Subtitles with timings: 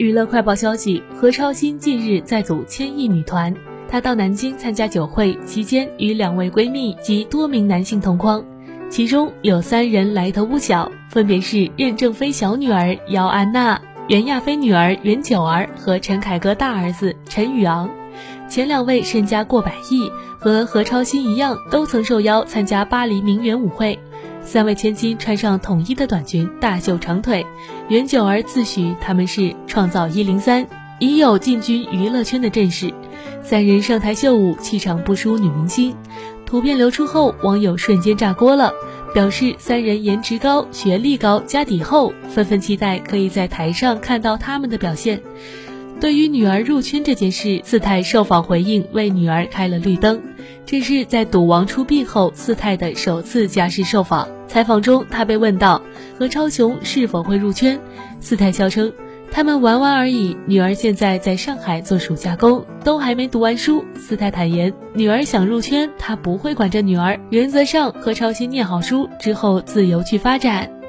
[0.00, 3.54] 娱乐快报消息：何超欣近日再组千亿女团，
[3.86, 8.42] 她到南京参加酒会期间，与两位闺蜜及多名男性同框，
[8.88, 13.78] 其中有三人来头不小，分别是任正非小女儿姚安娜、
[14.08, 17.86] 袁亚飞女儿袁九儿和陈凯歌大儿子陈宇昂。
[18.48, 23.98] 前两位身家过百亿，和何超欣一样，都曾受邀参加巴黎名媛舞会。
[24.42, 27.46] 三位千金穿上统一的短裙，大秀长腿。
[27.88, 30.66] 袁九儿自诩他们是创造一零三，
[30.98, 32.92] 已有进军娱乐圈的阵势。
[33.42, 35.94] 三人上台秀舞，气场不输女明星。
[36.46, 38.72] 图片流出后，网友瞬间炸锅了，
[39.14, 45.22] 表示三人颜值高、学历高、家底厚，纷纷期待可以在台上看到他们的表现。
[46.00, 50.22] 对于女儿入圈这件事，四太受访回应为女儿开了绿灯。
[50.64, 54.26] 这是在赌王出殡后，四太的首次家事受访。
[54.48, 55.82] 采访中，他被问到
[56.18, 57.78] 何超琼是否会入圈，
[58.18, 58.90] 四太笑称
[59.30, 60.34] 他们玩玩而已。
[60.46, 63.84] 女儿现在在上海做暑假工，都还没读完书。
[63.94, 67.20] 四太坦言，女儿想入圈，他不会管着女儿。
[67.28, 70.79] 原则上，何超欣念好书之后自由去发展。